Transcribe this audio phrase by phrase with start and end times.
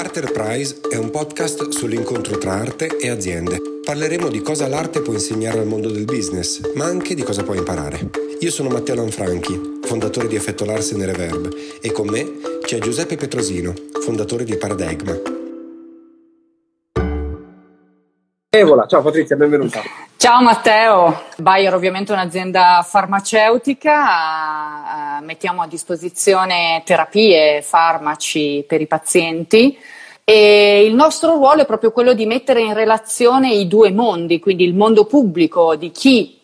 [0.00, 3.60] Arterprise è un podcast sull'incontro tra arte e aziende.
[3.84, 7.54] Parleremo di cosa l'arte può insegnare al mondo del business, ma anche di cosa può
[7.54, 8.08] imparare.
[8.40, 12.26] Io sono Matteo Lanfranchi, fondatore di Effetto Larsen e Reverb, e con me
[12.62, 15.39] c'è Giuseppe Petrosino, fondatore di Paradigma.
[18.52, 19.80] Evola, ciao Patrizia, benvenuta.
[20.16, 28.88] Ciao Matteo, Bayer ovviamente è un'azienda farmaceutica, eh, mettiamo a disposizione terapie, farmaci per i
[28.88, 29.78] pazienti.
[30.24, 34.64] E il nostro ruolo è proprio quello di mettere in relazione i due mondi, quindi
[34.64, 36.40] il mondo pubblico di chi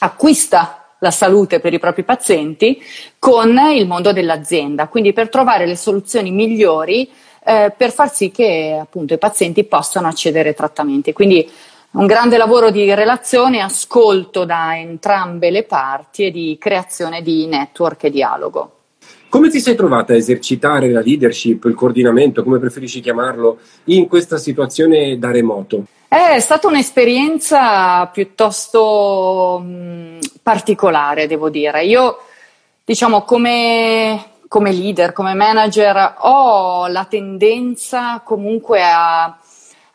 [0.00, 2.82] acquista la salute per i propri pazienti
[3.20, 7.08] con il mondo dell'azienda, quindi per trovare le soluzioni migliori
[7.46, 11.12] eh, per far sì che appunto i pazienti possano accedere ai trattamenti.
[11.12, 11.48] Quindi
[11.92, 18.04] un grande lavoro di relazione, ascolto da entrambe le parti e di creazione di network
[18.04, 18.70] e dialogo.
[19.28, 24.38] Come ti sei trovata a esercitare la leadership, il coordinamento, come preferisci chiamarlo, in questa
[24.38, 25.84] situazione da remoto?
[26.08, 31.84] È stata un'esperienza piuttosto mh, particolare, devo dire.
[31.84, 32.18] Io,
[32.84, 39.38] diciamo, come, come leader, come manager, ho la tendenza comunque a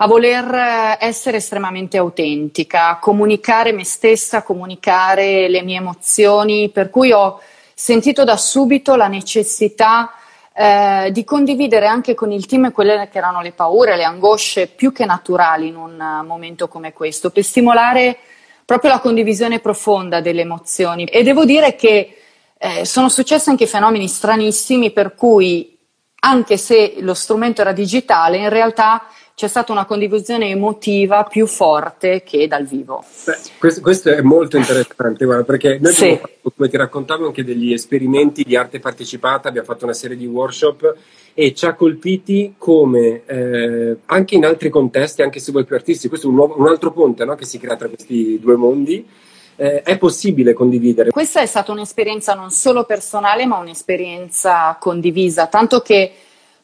[0.03, 7.39] a voler essere estremamente autentica, comunicare me stessa, comunicare le mie emozioni, per cui ho
[7.75, 10.11] sentito da subito la necessità
[10.53, 14.91] eh, di condividere anche con il team quelle che erano le paure, le angosce più
[14.91, 18.17] che naturali in un momento come questo, per stimolare
[18.65, 21.05] proprio la condivisione profonda delle emozioni.
[21.05, 22.20] E devo dire che
[22.63, 25.75] eh, sono successi anche fenomeni stranissimi per cui,
[26.19, 32.21] anche se lo strumento era digitale, in realtà c'è stata una condivisione emotiva più forte
[32.21, 33.03] che dal vivo.
[33.25, 36.03] Beh, questo, questo, è molto interessante, guarda, perché noi sì.
[36.03, 40.15] abbiamo fatto, come ti raccontavo, anche degli esperimenti di arte partecipata, abbiamo fatto una serie
[40.15, 40.95] di workshop
[41.33, 46.09] e ci ha colpiti come eh, anche in altri contesti, anche se vuoi più artisti,
[46.09, 49.07] questo è un, nuovo, un altro ponte no, che si crea tra questi due mondi.
[49.55, 51.11] Eh, è possibile condividere.
[51.11, 56.11] Questa è stata un'esperienza non solo personale, ma un'esperienza condivisa, tanto che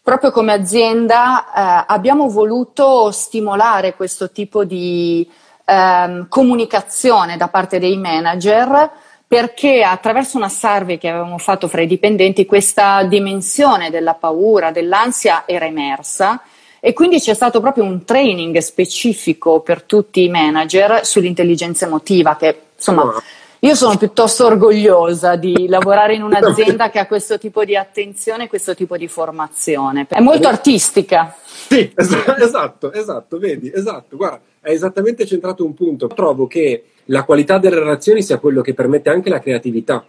[0.02, 5.30] proprio come azienda eh, abbiamo voluto stimolare questo tipo di
[5.66, 8.90] ehm, comunicazione da parte dei manager
[9.28, 15.44] perché attraverso una survey che avevamo fatto fra i dipendenti questa dimensione della paura, dell'ansia
[15.46, 16.42] era emersa
[16.80, 22.62] e quindi c'è stato proprio un training specifico per tutti i manager sull'intelligenza emotiva che
[22.78, 23.22] insomma
[23.60, 28.76] io sono piuttosto orgogliosa di lavorare in un'azienda che ha questo tipo di attenzione, questo
[28.76, 30.06] tipo di formazione.
[30.08, 31.36] È molto artistica.
[31.44, 34.16] Sì, esatto, esatto, vedi, esatto.
[34.16, 36.08] Guarda, è esattamente centrato un punto.
[36.08, 40.06] Trovo che la qualità delle relazioni sia quello che permette anche la creatività,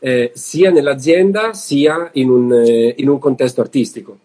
[0.00, 4.18] eh, sia nell'azienda sia in un, eh, in un contesto artistico.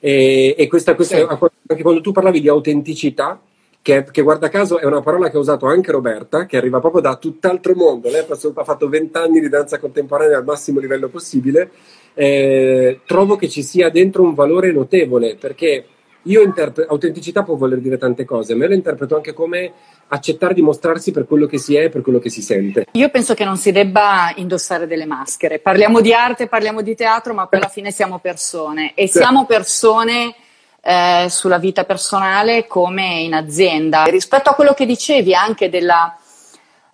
[0.00, 3.40] E, e questa, questa, anche quando tu parlavi di autenticità,
[3.88, 7.00] che, che, guarda caso è una parola che ha usato anche Roberta, che arriva proprio
[7.00, 8.10] da tutt'altro mondo.
[8.10, 11.70] Lei ha fatto vent'anni di danza contemporanea al massimo livello possibile.
[12.12, 15.86] Eh, trovo che ci sia dentro un valore notevole perché
[16.24, 19.72] io interpreto, autenticità può voler dire tante cose, ma io lo interpreto anche come
[20.08, 22.84] accettare di mostrarsi per quello che si è e per quello che si sente.
[22.92, 25.60] Io penso che non si debba indossare delle maschere.
[25.60, 30.34] Parliamo di arte, parliamo di teatro, ma poi alla fine siamo persone e siamo persone
[30.80, 34.04] eh, sulla vita personale come in azienda.
[34.04, 36.16] Rispetto a quello che dicevi anche della,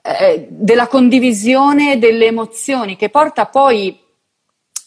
[0.02, 3.98] eh, della condivisione delle emozioni che porta poi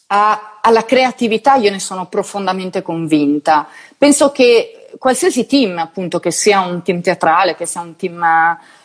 [0.07, 3.67] a, alla creatività, io ne sono profondamente convinta.
[3.97, 8.23] Penso che qualsiasi team, appunto, che sia un team teatrale, che sia un team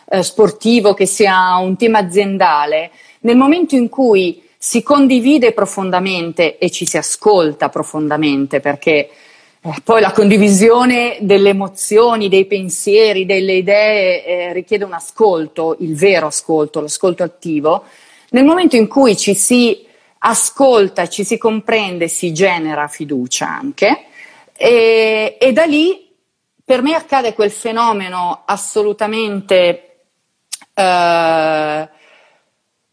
[0.08, 2.90] eh, sportivo, che sia un team aziendale,
[3.20, 9.10] nel momento in cui si condivide profondamente e ci si ascolta profondamente, perché
[9.64, 15.94] eh, poi la condivisione delle emozioni, dei pensieri, delle idee eh, richiede un ascolto, il
[15.94, 17.84] vero ascolto, l'ascolto attivo.
[18.30, 19.86] Nel momento in cui ci si
[20.18, 24.06] ascolta, ci si comprende, si genera fiducia anche
[24.56, 26.10] e, e da lì
[26.64, 30.06] per me accade quel fenomeno assolutamente
[30.74, 31.88] eh,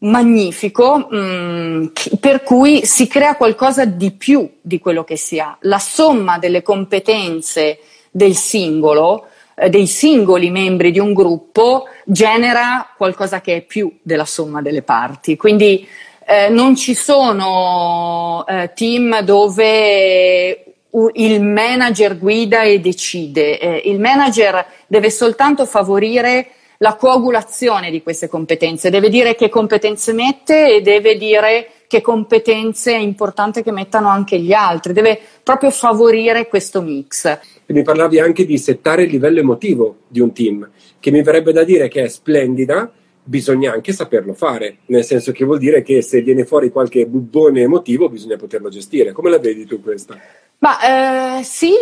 [0.00, 1.86] magnifico mh, mm,
[2.20, 5.56] per cui si crea qualcosa di più di quello che si ha.
[5.62, 7.78] La somma delle competenze
[8.10, 14.24] del singolo, eh, dei singoli membri di un gruppo, genera qualcosa che è più della
[14.24, 15.36] somma delle parti.
[15.36, 15.86] Quindi
[16.26, 20.64] eh, non ci sono eh, team dove
[21.12, 26.50] il manager guida e decide, eh, il manager deve soltanto favorire
[26.82, 32.94] la coagulazione di queste competenze, deve dire che competenze mette e deve dire che competenze
[32.94, 37.38] è importante che mettano anche gli altri, deve proprio favorire questo mix.
[37.66, 41.64] Mi parlavi anche di settare il livello emotivo di un team, che mi verrebbe da
[41.64, 42.90] dire che è splendida,
[43.22, 47.60] bisogna anche saperlo fare, nel senso che vuol dire che se viene fuori qualche bubbone
[47.60, 49.12] emotivo bisogna poterlo gestire.
[49.12, 50.18] Come la vedi tu questa?
[50.58, 51.74] Ma eh, sì,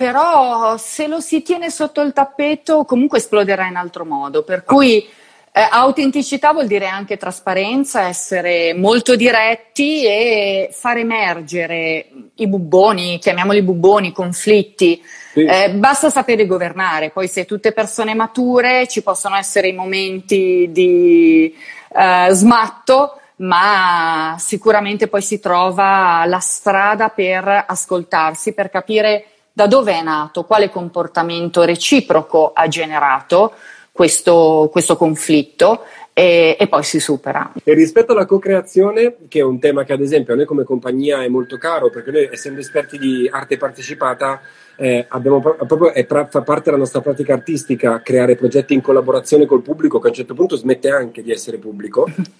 [0.00, 5.06] però se lo si tiene sotto il tappeto comunque esploderà in altro modo, per cui
[5.52, 12.06] eh, autenticità vuol dire anche trasparenza, essere molto diretti e far emergere
[12.36, 15.02] i bubboni, chiamiamoli bubboni, conflitti.
[15.34, 15.44] Sì.
[15.44, 21.54] Eh, basta sapere governare, poi se tutte persone mature ci possono essere i momenti di
[21.94, 29.24] eh, smatto, ma sicuramente poi si trova la strada per ascoltarsi, per capire
[29.60, 33.52] da dove è nato, quale comportamento reciproco ha generato
[33.92, 35.82] questo, questo conflitto
[36.14, 37.52] e, e, poi si supera.
[37.62, 41.22] E rispetto alla co-creazione, che è un tema che ad esempio a noi come compagnia
[41.22, 44.40] è molto caro, perché noi essendo esperti di arte partecipata
[44.76, 49.60] eh, abbiamo proprio, è, fa parte della nostra pratica artistica creare progetti in collaborazione col
[49.60, 52.08] pubblico che a un certo punto smette anche di essere pubblico.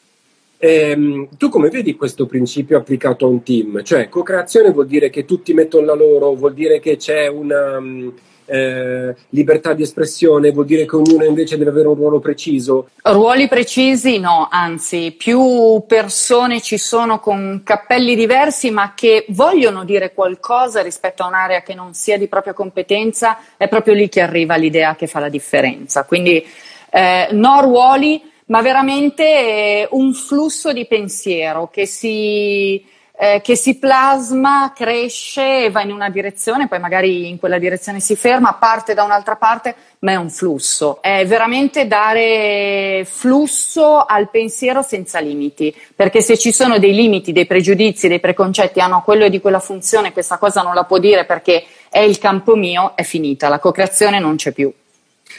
[0.63, 3.83] Eh, tu come vedi questo principio applicato a un team?
[3.83, 8.13] Cioè, co-creazione vuol dire che tutti mettono la loro, vuol dire che c'è una um,
[8.45, 12.91] eh, libertà di espressione, vuol dire che ognuno invece deve avere un ruolo preciso?
[13.01, 20.13] Ruoli precisi no, anzi, più persone ci sono con cappelli diversi ma che vogliono dire
[20.13, 24.57] qualcosa rispetto a un'area che non sia di propria competenza, è proprio lì che arriva
[24.57, 26.05] l'idea che fa la differenza.
[26.05, 26.45] Quindi
[26.91, 32.85] eh, no ruoli ma veramente eh, un flusso di pensiero che si,
[33.17, 38.01] eh, che si plasma, cresce e va in una direzione, poi magari in quella direzione
[38.01, 41.01] si ferma, parte da un'altra parte, ma è un flusso.
[41.01, 47.47] È veramente dare flusso al pensiero senza limiti, perché se ci sono dei limiti, dei
[47.47, 51.65] pregiudizi, dei preconcetti, ah quello di quella funzione, questa cosa non la può dire perché
[51.89, 54.73] è il campo mio, è finita, la co-creazione non c'è più.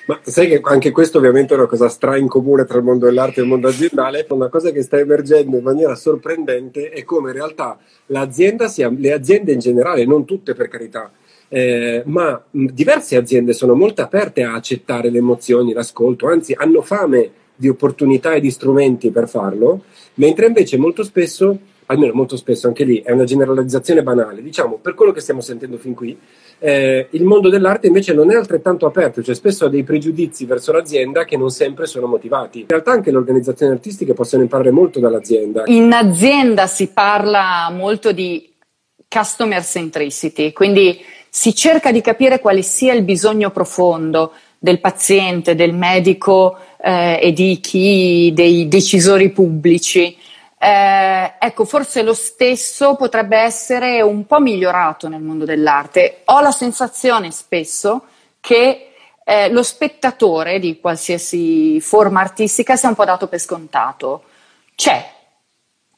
[0.06, 3.06] Ma sai che anche questo ovviamente è una cosa stra in comune tra il mondo
[3.06, 7.30] dell'arte e il mondo aziendale, una cosa che sta emergendo in maniera sorprendente è come
[7.30, 7.78] in realtà
[8.08, 11.12] l'azienda sia, le aziende in generale, non tutte per carità,
[11.48, 17.32] eh, ma diverse aziende sono molto aperte a accettare le emozioni, l'ascolto, anzi hanno fame
[17.56, 19.84] di opportunità e di strumenti per farlo,
[20.16, 21.60] mentre invece molto spesso
[21.92, 25.78] almeno molto spesso anche lì è una generalizzazione banale, diciamo per quello che stiamo sentendo
[25.78, 26.18] fin qui,
[26.60, 30.72] eh, il mondo dell'arte invece non è altrettanto aperto, cioè spesso ha dei pregiudizi verso
[30.72, 32.62] l'azienda che non sempre sono motivati.
[32.62, 35.64] In realtà anche le organizzazioni artistiche possono imparare molto dall'azienda.
[35.66, 38.50] In azienda si parla molto di
[39.08, 41.00] customer centricity, quindi
[41.30, 47.34] si cerca di capire quale sia il bisogno profondo del paziente, del medico eh, e
[47.34, 50.16] di chi, dei decisori pubblici.
[50.64, 56.22] Eh, ecco, forse lo stesso potrebbe essere un po' migliorato nel mondo dell'arte.
[56.26, 58.04] Ho la sensazione spesso
[58.40, 58.92] che
[59.24, 64.26] eh, lo spettatore di qualsiasi forma artistica sia un po' dato per scontato.
[64.76, 65.12] C'è,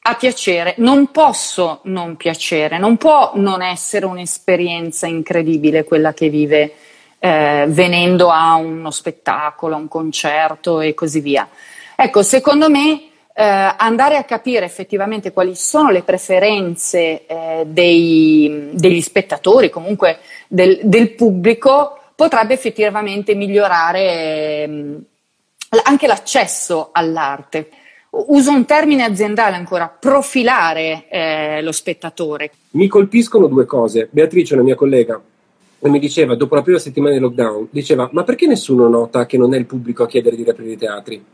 [0.00, 6.74] a piacere, non posso non piacere, non può non essere un'esperienza incredibile quella che vive
[7.18, 11.46] eh, venendo a uno spettacolo, a un concerto e così via.
[11.96, 19.00] Ecco, secondo me eh, andare a capire effettivamente quali sono le preferenze eh, dei, degli
[19.00, 25.02] spettatori, comunque del, del, pubblico, potrebbe effettivamente migliorare eh,
[25.82, 27.70] anche l'accesso all'arte.
[28.10, 32.52] Uso un termine aziendale ancora, profilare eh, lo spettatore.
[32.70, 34.06] Mi colpiscono due cose.
[34.08, 35.20] Beatrice, una mia collega,
[35.80, 39.52] mi diceva dopo la prima settimana di lockdown, diceva ma perché nessuno nota che non
[39.54, 41.24] è il pubblico a chiedere di riaprire i teatri?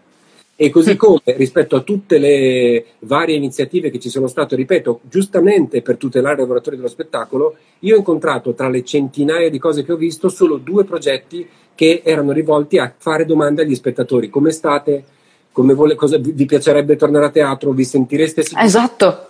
[0.63, 5.81] E così come rispetto a tutte le varie iniziative che ci sono state, ripeto, giustamente
[5.81, 9.93] per tutelare i lavoratori dello spettacolo, io ho incontrato tra le centinaia di cose che
[9.93, 14.29] ho visto solo due progetti che erano rivolti a fare domande agli spettatori.
[14.29, 15.03] Come state?
[15.51, 17.73] Come vuole, cosa, vi piacerebbe tornare a teatro?
[17.73, 18.67] Vi sentireste sicuri?
[18.67, 19.29] Esatto.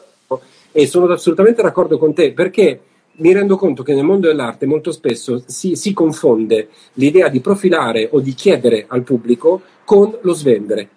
[0.72, 2.80] E sono assolutamente d'accordo con te perché
[3.12, 8.08] mi rendo conto che nel mondo dell'arte molto spesso si, si confonde l'idea di profilare
[8.10, 10.88] o di chiedere al pubblico con lo svendere.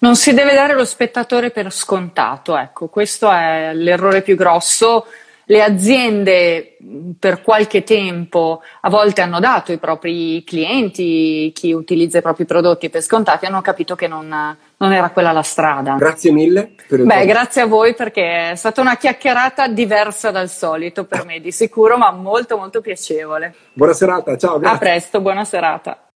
[0.00, 5.06] Non si deve dare lo spettatore per scontato, ecco, questo è l'errore più grosso.
[5.50, 6.76] Le aziende
[7.18, 12.90] per qualche tempo a volte hanno dato i propri clienti, chi utilizza i propri prodotti
[12.90, 15.94] per scontati, hanno capito che non, non era quella la strada.
[15.94, 16.74] Grazie mille.
[16.86, 21.50] Beh, grazie a voi perché è stata una chiacchierata diversa dal solito per me, di
[21.50, 23.54] sicuro, ma molto molto piacevole.
[23.72, 24.58] Buona serata, ciao.
[24.58, 24.76] Grazie.
[24.76, 26.07] A presto, buona serata.